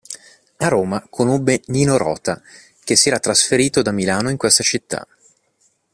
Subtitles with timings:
[0.57, 2.41] A Roma conobbe Nino Rota,
[2.83, 5.05] che si era trasferito da Milano in questa città.